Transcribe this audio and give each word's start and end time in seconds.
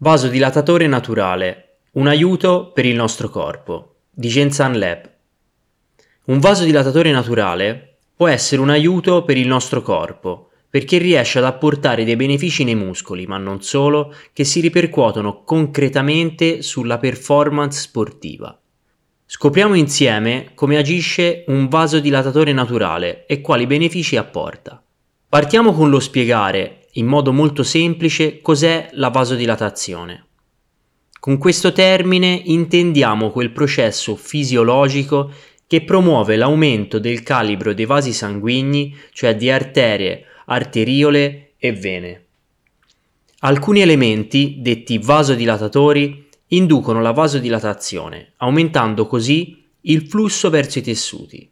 Vasodilatatore 0.00 0.86
naturale, 0.86 1.78
un 1.94 2.06
aiuto 2.06 2.70
per 2.72 2.86
il 2.86 2.94
nostro 2.94 3.28
corpo, 3.30 3.96
di 4.12 4.28
Gensan 4.28 4.78
Lab. 4.78 5.10
Un 6.26 6.38
vasodilatatore 6.38 7.10
naturale 7.10 7.96
può 8.14 8.28
essere 8.28 8.60
un 8.60 8.70
aiuto 8.70 9.24
per 9.24 9.36
il 9.36 9.48
nostro 9.48 9.82
corpo, 9.82 10.50
perché 10.70 10.98
riesce 10.98 11.38
ad 11.38 11.46
apportare 11.46 12.04
dei 12.04 12.14
benefici 12.14 12.62
nei 12.62 12.76
muscoli, 12.76 13.26
ma 13.26 13.38
non 13.38 13.60
solo, 13.60 14.14
che 14.32 14.44
si 14.44 14.60
ripercuotono 14.60 15.42
concretamente 15.42 16.62
sulla 16.62 16.98
performance 16.98 17.80
sportiva. 17.80 18.56
Scopriamo 19.26 19.74
insieme 19.74 20.52
come 20.54 20.76
agisce 20.76 21.42
un 21.48 21.66
vasodilatatore 21.66 22.52
naturale 22.52 23.26
e 23.26 23.40
quali 23.40 23.66
benefici 23.66 24.16
apporta. 24.16 24.80
Partiamo 25.28 25.72
con 25.72 25.90
lo 25.90 25.98
spiegare 25.98 26.77
in 26.98 27.06
modo 27.06 27.32
molto 27.32 27.62
semplice 27.62 28.40
cos'è 28.40 28.90
la 28.92 29.08
vasodilatazione. 29.08 30.26
Con 31.20 31.38
questo 31.38 31.72
termine 31.72 32.42
intendiamo 32.44 33.30
quel 33.30 33.50
processo 33.50 34.14
fisiologico 34.16 35.32
che 35.66 35.82
promuove 35.82 36.36
l'aumento 36.36 36.98
del 36.98 37.22
calibro 37.22 37.74
dei 37.74 37.84
vasi 37.84 38.12
sanguigni, 38.12 38.96
cioè 39.12 39.36
di 39.36 39.50
arterie, 39.50 40.24
arteriole 40.46 41.54
e 41.58 41.72
vene. 41.72 42.24
Alcuni 43.40 43.80
elementi, 43.80 44.56
detti 44.60 44.98
vasodilatatori, 44.98 46.26
inducono 46.48 47.00
la 47.00 47.12
vasodilatazione, 47.12 48.32
aumentando 48.38 49.06
così 49.06 49.64
il 49.82 50.08
flusso 50.08 50.50
verso 50.50 50.78
i 50.78 50.82
tessuti. 50.82 51.50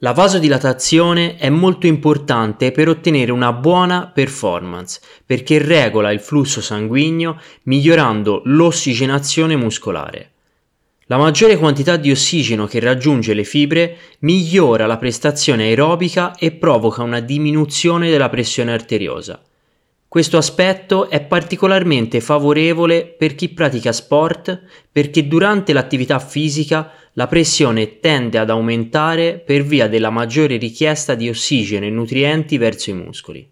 La 0.00 0.12
vasodilatazione 0.12 1.36
è 1.36 1.48
molto 1.48 1.86
importante 1.86 2.70
per 2.70 2.86
ottenere 2.86 3.32
una 3.32 3.54
buona 3.54 4.10
performance 4.12 5.00
perché 5.24 5.56
regola 5.56 6.12
il 6.12 6.20
flusso 6.20 6.60
sanguigno 6.60 7.40
migliorando 7.62 8.42
l'ossigenazione 8.44 9.56
muscolare. 9.56 10.32
La 11.06 11.16
maggiore 11.16 11.56
quantità 11.56 11.96
di 11.96 12.10
ossigeno 12.10 12.66
che 12.66 12.78
raggiunge 12.78 13.32
le 13.32 13.44
fibre 13.44 13.96
migliora 14.18 14.84
la 14.84 14.98
prestazione 14.98 15.62
aerobica 15.62 16.34
e 16.34 16.52
provoca 16.52 17.02
una 17.02 17.20
diminuzione 17.20 18.10
della 18.10 18.28
pressione 18.28 18.74
arteriosa. 18.74 19.40
Questo 20.06 20.36
aspetto 20.36 21.08
è 21.08 21.22
particolarmente 21.22 22.20
favorevole 22.20 23.06
per 23.06 23.34
chi 23.34 23.48
pratica 23.48 23.92
sport 23.92 24.62
perché 24.92 25.26
durante 25.26 25.72
l'attività 25.72 26.18
fisica 26.18 26.90
la 27.18 27.26
pressione 27.26 27.98
tende 27.98 28.36
ad 28.36 28.50
aumentare 28.50 29.38
per 29.38 29.62
via 29.62 29.88
della 29.88 30.10
maggiore 30.10 30.58
richiesta 30.58 31.14
di 31.14 31.28
ossigeno 31.30 31.86
e 31.86 31.90
nutrienti 31.90 32.58
verso 32.58 32.90
i 32.90 32.92
muscoli. 32.92 33.50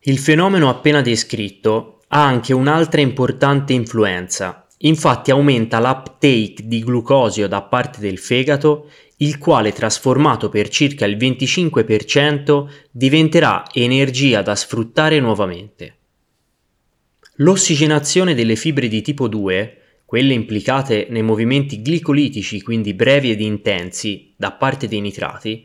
Il 0.00 0.18
fenomeno 0.18 0.68
appena 0.68 1.00
descritto 1.00 2.00
ha 2.08 2.24
anche 2.24 2.52
un'altra 2.52 3.00
importante 3.00 3.74
influenza, 3.74 4.66
infatti 4.78 5.30
aumenta 5.30 5.78
l'uptake 5.78 6.66
di 6.66 6.82
glucosio 6.82 7.46
da 7.46 7.62
parte 7.62 8.00
del 8.00 8.18
fegato 8.18 8.90
il 9.18 9.38
quale 9.38 9.72
trasformato 9.72 10.48
per 10.48 10.68
circa 10.68 11.04
il 11.04 11.16
25% 11.16 12.66
diventerà 12.90 13.64
energia 13.72 14.42
da 14.42 14.56
sfruttare 14.56 15.20
nuovamente. 15.20 15.96
L'ossigenazione 17.36 18.34
delle 18.34 18.56
fibre 18.56 18.88
di 18.88 19.00
tipo 19.02 19.28
2, 19.28 19.79
quelle 20.10 20.34
implicate 20.34 21.06
nei 21.08 21.22
movimenti 21.22 21.78
glicolitici, 21.78 22.62
quindi 22.62 22.94
brevi 22.94 23.30
ed 23.30 23.40
intensi, 23.40 24.32
da 24.34 24.50
parte 24.50 24.88
dei 24.88 25.00
nitrati, 25.00 25.64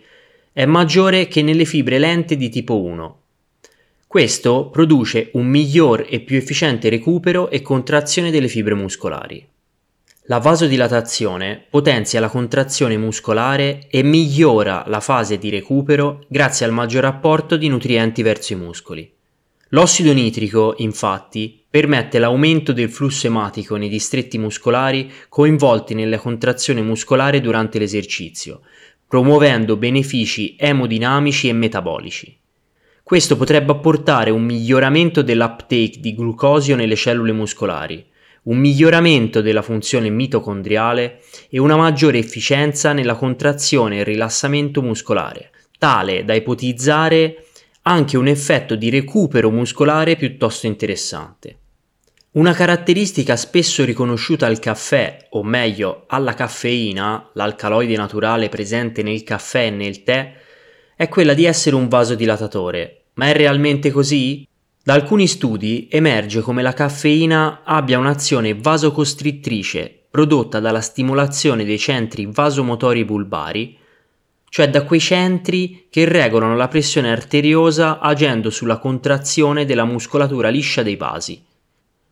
è 0.53 0.65
maggiore 0.65 1.27
che 1.27 1.41
nelle 1.41 1.65
fibre 1.65 1.97
lente 1.97 2.37
di 2.37 2.49
tipo 2.49 2.79
1. 2.79 3.21
Questo 4.05 4.69
produce 4.69 5.31
un 5.33 5.47
miglior 5.47 6.05
e 6.07 6.19
più 6.19 6.37
efficiente 6.37 6.89
recupero 6.89 7.49
e 7.49 7.63
contrazione 7.63 8.29
delle 8.29 8.47
fibre 8.47 8.75
muscolari. 8.75 9.43
La 10.25 10.37
vasodilatazione 10.37 11.65
potenzia 11.67 12.19
la 12.19 12.29
contrazione 12.29 12.97
muscolare 12.97 13.87
e 13.89 14.03
migliora 14.03 14.83
la 14.85 14.99
fase 14.99 15.39
di 15.39 15.49
recupero 15.49 16.23
grazie 16.27 16.67
al 16.67 16.71
maggior 16.71 17.05
apporto 17.05 17.57
di 17.57 17.67
nutrienti 17.67 18.21
verso 18.21 18.53
i 18.53 18.57
muscoli. 18.57 19.11
L'ossido 19.69 20.13
nitrico, 20.13 20.75
infatti, 20.77 21.63
permette 21.67 22.19
l'aumento 22.19 22.71
del 22.71 22.89
flusso 22.89 23.25
ematico 23.25 23.75
nei 23.75 23.89
distretti 23.89 24.37
muscolari 24.37 25.11
coinvolti 25.27 25.95
nella 25.95 26.19
contrazione 26.19 26.81
muscolare 26.81 27.41
durante 27.41 27.79
l'esercizio, 27.79 28.61
promuovendo 29.07 29.75
benefici 29.75 30.55
emodinamici 30.57 31.49
e 31.49 31.53
metabolici. 31.53 32.37
Questo 33.01 33.37
potrebbe 33.37 33.71
apportare 33.71 34.29
un 34.29 34.43
miglioramento 34.43 35.21
dell'uptake 35.21 35.99
di 35.99 36.15
glucosio 36.15 36.75
nelle 36.75 36.95
cellule 36.95 37.31
muscolari, 37.31 38.05
un 38.43 38.57
miglioramento 38.57 39.41
della 39.41 39.61
funzione 39.63 40.09
mitocondriale 40.09 41.21
e 41.49 41.59
una 41.59 41.75
maggiore 41.75 42.19
efficienza 42.19 42.93
nella 42.93 43.15
contrazione 43.15 43.97
e 43.97 44.03
rilassamento 44.03 44.81
muscolare, 44.83 45.51
tale 45.77 46.23
da 46.23 46.35
ipotizzare 46.35 47.45
anche 47.87 48.17
un 48.17 48.27
effetto 48.27 48.75
di 48.75 48.89
recupero 48.89 49.51
muscolare 49.51 50.15
piuttosto 50.15 50.65
interessante. 50.65 51.57
Una 52.31 52.51
caratteristica 52.53 53.35
spesso 53.35 53.85
riconosciuta 53.85 54.47
al 54.47 54.59
caffè, 54.59 55.27
o 55.29 55.43
meglio 55.43 56.05
alla 56.07 56.33
caffeina, 56.33 57.29
l'alcaloide 57.33 57.95
naturale 57.95 58.49
presente 58.49 59.03
nel 59.03 59.23
caffè 59.23 59.67
e 59.67 59.69
nel 59.69 60.03
tè, 60.03 60.33
è 60.95 61.07
quella 61.07 61.33
di 61.33 61.45
essere 61.45 61.75
un 61.75 61.87
vasodilatatore. 61.87 63.03
Ma 63.13 63.27
è 63.27 63.33
realmente 63.33 63.91
così? 63.91 64.47
Da 64.83 64.93
alcuni 64.93 65.27
studi 65.27 65.87
emerge 65.89 66.41
come 66.41 66.63
la 66.63 66.73
caffeina 66.73 67.61
abbia 67.63 67.99
un'azione 67.99 68.55
vasocostrittrice 68.55 70.07
prodotta 70.09 70.59
dalla 70.59 70.81
stimolazione 70.81 71.63
dei 71.63 71.77
centri 71.77 72.27
vasomotori 72.31 73.05
bulbari, 73.05 73.77
cioè 74.55 74.69
da 74.69 74.83
quei 74.83 75.01
centri 75.01 75.87
che 75.89 76.05
regolano 76.05 76.55
la 76.55 76.69
pressione 76.69 77.11
arteriosa 77.11 77.99
agendo 77.99 78.49
sulla 78.49 78.77
contrazione 78.77 79.65
della 79.65 79.83
muscolatura 79.83 80.47
liscia 80.47 80.81
dei 80.81 80.95
vasi. 80.95 81.43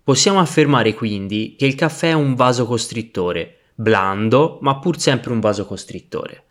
Possiamo 0.03 0.41
affermare 0.41 0.93
quindi 0.93 1.55
che 1.57 1.65
il 1.65 1.75
caffè 1.75 2.09
è 2.09 2.13
un 2.13 2.35
vasocostrittore, 2.35 3.59
blando 3.75 4.57
ma 4.59 4.77
pur 4.79 4.99
sempre 4.99 5.31
un 5.31 5.39
vasocostrittore. 5.39 6.43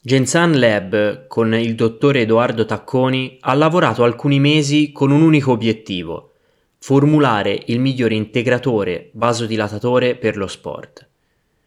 Gensan 0.00 0.58
Lab, 0.58 1.28
con 1.28 1.54
il 1.54 1.76
dottore 1.76 2.22
Edoardo 2.22 2.64
Tacconi, 2.64 3.36
ha 3.42 3.54
lavorato 3.54 4.02
alcuni 4.02 4.40
mesi 4.40 4.90
con 4.90 5.12
un 5.12 5.22
unico 5.22 5.52
obiettivo, 5.52 6.32
formulare 6.78 7.62
il 7.66 7.78
migliore 7.78 8.16
integratore 8.16 9.10
vasodilatatore 9.12 10.16
per 10.16 10.36
lo 10.36 10.48
sport. 10.48 11.08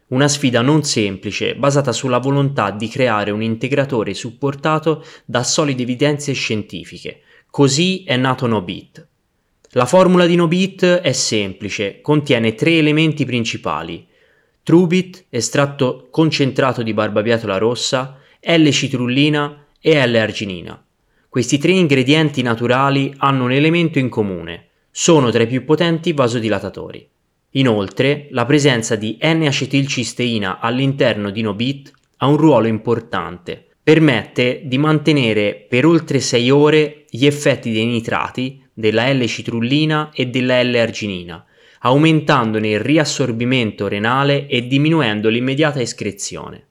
Una 0.09 0.29
sfida 0.29 0.61
non 0.61 0.83
semplice, 0.83 1.55
basata 1.55 1.91
sulla 1.91 2.19
volontà 2.19 2.71
di 2.71 2.87
creare 2.87 3.31
un 3.31 3.41
integratore 3.41 4.13
supportato 4.13 5.03
da 5.25 5.43
solide 5.43 5.83
evidenze 5.83 6.31
scientifiche. 6.31 7.21
Così 7.49 8.05
è 8.05 8.15
nato 8.15 8.47
Nobit. 8.47 9.05
La 9.71 9.85
formula 9.85 10.25
di 10.25 10.35
Nobit 10.35 10.85
è 10.85 11.11
semplice, 11.11 11.99
contiene 11.99 12.55
tre 12.55 12.77
elementi 12.77 13.25
principali. 13.25 14.07
Trubit, 14.63 15.25
estratto 15.29 16.07
concentrato 16.09 16.83
di 16.83 16.93
barbabietola 16.93 17.57
rossa, 17.57 18.17
L-citrullina 18.39 19.65
e 19.81 20.07
L-arginina. 20.07 20.81
Questi 21.27 21.57
tre 21.57 21.73
ingredienti 21.73 22.41
naturali 22.41 23.13
hanno 23.17 23.43
un 23.43 23.51
elemento 23.51 23.99
in 23.99 24.07
comune, 24.07 24.67
sono 24.89 25.31
tra 25.31 25.43
i 25.43 25.47
più 25.47 25.65
potenti 25.65 26.13
vasodilatatori. 26.13 27.09
Inoltre, 27.51 28.27
la 28.31 28.45
presenza 28.45 28.95
di 28.95 29.17
N-acetilcisteina 29.21 30.59
all'interno 30.59 31.29
di 31.29 31.41
Nobit 31.41 31.91
ha 32.17 32.27
un 32.27 32.37
ruolo 32.37 32.67
importante. 32.67 33.65
Permette 33.81 34.63
di 34.65 34.77
mantenere 34.77 35.65
per 35.67 35.85
oltre 35.85 36.19
6 36.19 36.49
ore 36.51 37.05
gli 37.09 37.25
effetti 37.25 37.71
dei 37.71 37.85
nitrati, 37.85 38.61
della 38.73 39.11
L-citrullina 39.11 40.11
e 40.13 40.27
della 40.27 40.61
L-arginina, 40.61 41.43
aumentandone 41.79 42.69
il 42.69 42.79
riassorbimento 42.79 43.87
renale 43.87 44.47
e 44.47 44.67
diminuendo 44.67 45.29
l'immediata 45.29 45.79
escrezione. 45.79 46.65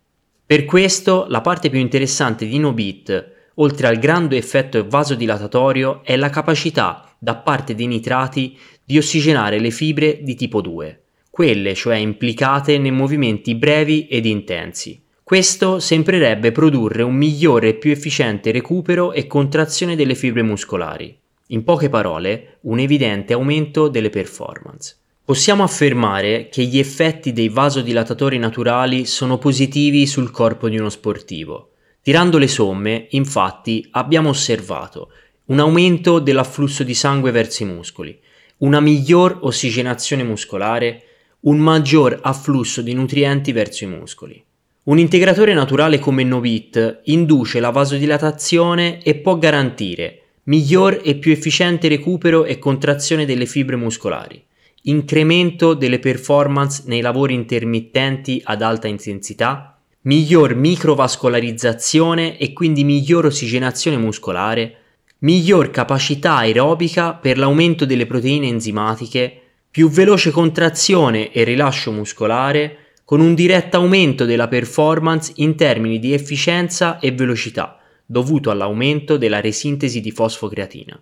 Per 0.45 0.65
questo 0.67 1.27
la 1.29 1.41
parte 1.41 1.71
più 1.71 1.81
interessante 1.81 2.47
di 2.47 2.59
Nobit, 2.59 3.33
oltre 3.55 3.87
al 3.87 3.99
grande 3.99 4.37
effetto 4.37 4.87
vasodilatatorio, 4.87 6.05
è 6.05 6.15
la 6.17 6.31
capacità 6.31 7.06
da 7.19 7.37
parte 7.37 7.75
dei 7.75 7.87
nitrati 7.87 8.59
di 8.85 8.99
ossigenare 8.99 9.59
le 9.59 9.71
fibre 9.71 10.23
di 10.23 10.35
tipo 10.35 10.61
2, 10.61 11.03
quelle 11.31 11.75
cioè 11.75 11.97
implicate 11.97 12.79
nei 12.79 12.93
movimenti 12.93 13.55
brevi 13.55 14.07
ed 14.07 14.27
intensi. 14.27 15.03
Questo 15.23 15.81
sembrerebbe 15.81 16.53
produrre 16.53 17.03
un 17.03 17.15
migliore 17.15 17.71
e 17.71 17.75
più 17.75 17.91
efficiente 17.91 18.53
recupero 18.53 19.13
e 19.13 19.27
contrazione 19.27 19.97
delle 19.97 20.15
fibre 20.15 20.43
muscolari. 20.43 21.19
In 21.49 21.65
poche 21.65 21.89
parole, 21.89 22.59
un 22.63 22.79
evidente 22.79 23.33
aumento 23.33 23.89
delle 23.89 24.11
performance. 24.11 24.97
Possiamo 25.25 25.65
affermare 25.65 26.49
che 26.49 26.63
gli 26.63 26.79
effetti 26.79 27.33
dei 27.33 27.49
vasodilatatori 27.49 28.39
naturali 28.39 29.07
sono 29.07 29.39
positivi 29.39 30.07
sul 30.07 30.31
corpo 30.31 30.69
di 30.69 30.79
uno 30.79 30.89
sportivo. 30.89 31.73
Tirando 32.01 32.39
le 32.39 32.47
somme, 32.47 33.09
infatti, 33.11 33.85
abbiamo 33.91 34.29
osservato 34.29 35.11
un 35.47 35.61
aumento 35.61 36.19
dell'afflusso 36.19 36.83
di 36.83 36.95
sangue 36.95 37.31
verso 37.31 37.63
i 37.63 37.67
muscoli, 37.67 38.19
una 38.59 38.81
miglior 38.81 39.39
ossigenazione 39.43 40.23
muscolare, 40.25 41.03
un 41.41 41.59
maggior 41.59 42.19
afflusso 42.23 42.83
di 42.83 42.95
nutrienti 42.95 43.53
verso 43.53 43.85
i 43.85 43.87
muscoli. 43.87 44.43
Un 44.85 44.99
integratore 44.99 45.53
naturale 45.53 45.99
come 45.99 46.25
Novit 46.25 47.01
induce 47.05 47.61
la 47.61 47.71
vasodilatazione 47.71 49.03
e 49.03 49.17
può 49.17 49.37
garantire 49.39 50.21
miglior 50.45 51.01
e 51.03 51.17
più 51.17 51.33
efficiente 51.33 51.89
recupero 51.89 52.45
e 52.45 52.59
contrazione 52.59 53.25
delle 53.25 53.47
fibre 53.47 53.75
muscolari, 53.75 54.41
incremento 54.83 55.75
delle 55.75 55.99
performance 55.99 56.85
nei 56.87 57.01
lavori 57.01 57.35
intermittenti 57.35 58.41
ad 58.45 58.63
alta 58.63 58.87
intensità, 58.87 59.77
miglior 60.03 60.55
microvascolarizzazione 60.55 62.39
e 62.39 62.53
quindi 62.53 62.85
miglior 62.85 63.27
ossigenazione 63.27 63.97
muscolare, 63.97 64.77
miglior 65.19 65.71
capacità 65.71 66.37
aerobica 66.37 67.15
per 67.15 67.39
l'aumento 67.39 67.87
delle 67.87 68.07
proteine 68.07 68.49
enzimatiche, 68.49 69.41
più 69.71 69.89
veloce 69.89 70.31
contrazione 70.31 71.33
e 71.33 71.45
rilascio 71.45 71.93
muscolare, 71.93 72.79
con 73.05 73.21
un 73.21 73.35
diretto 73.35 73.77
aumento 73.77 74.25
della 74.25 74.49
performance 74.49 75.33
in 75.37 75.55
termini 75.55 75.99
di 75.99 76.13
efficienza 76.13 76.99
e 76.99 77.13
velocità, 77.13 77.79
dovuto 78.05 78.51
all'aumento 78.51 79.17
della 79.17 79.41
resintesi 79.41 80.01
di 80.01 80.11
fosfocreatina. 80.11 81.01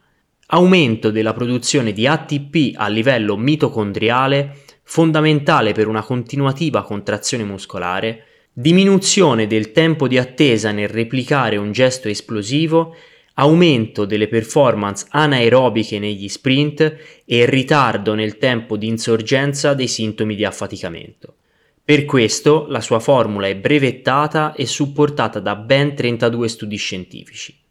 Aumento 0.49 1.11
della 1.11 1.33
produzione 1.33 1.93
di 1.93 2.07
ATP 2.07 2.75
a 2.77 2.89
livello 2.89 3.37
mitocondriale, 3.37 4.59
fondamentale 4.83 5.73
per 5.73 5.89
una 5.89 6.03
continuativa 6.03 6.83
contrazione 6.83 7.45
muscolare, 7.45 8.25
diminuzione 8.53 9.47
del 9.47 9.73
tempo 9.73 10.07
di 10.07 10.19
attesa 10.19 10.71
nel 10.71 10.89
replicare 10.89 11.57
un 11.57 11.73
gesto 11.73 12.09
esplosivo, 12.09 12.95
aumento 13.35 14.05
delle 14.05 14.29
performance 14.29 15.07
anaerobiche 15.11 15.99
negli 15.99 16.29
sprint 16.29 16.97
e 17.25 17.47
ritardo 17.47 18.15
nel 18.15 18.39
tempo 18.39 18.77
di 18.77 18.87
insorgenza 18.87 19.75
dei 19.75 19.89
sintomi 19.89 20.35
di 20.35 20.45
affaticamento. 20.45 21.37
Per 21.85 22.05
questo 22.05 22.67
la 22.69 22.81
sua 22.81 22.99
formula 22.99 23.47
è 23.47 23.57
brevettata 23.57 24.55
e 24.55 24.67
supportata 24.67 25.39
da 25.41 25.55
ben 25.57 25.95
32 25.95 26.49
studi 26.49 26.77
scientifici. 26.77 27.64